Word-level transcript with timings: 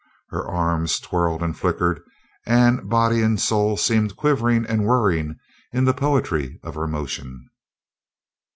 Her 0.29 0.47
arms 0.47 0.99
twirled 0.99 1.43
and 1.43 1.55
flickered, 1.55 2.01
and 2.47 2.89
body 2.89 3.21
and 3.21 3.39
soul 3.39 3.77
seemed 3.77 4.15
quivering 4.15 4.65
and 4.65 4.83
whirring 4.83 5.35
in 5.71 5.85
the 5.85 5.93
poetry 5.93 6.59
of 6.63 6.73
her 6.73 6.87
motion. 6.87 7.51